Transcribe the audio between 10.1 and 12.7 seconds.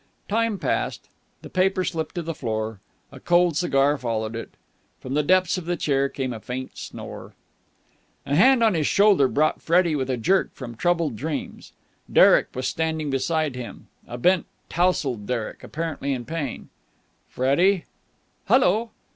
jerk from troubled dreams. Derek was